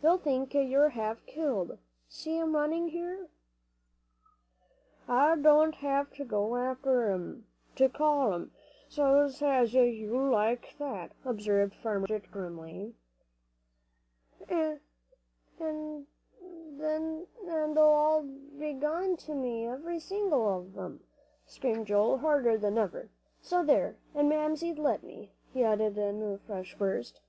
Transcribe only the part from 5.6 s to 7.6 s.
have to go after 'em,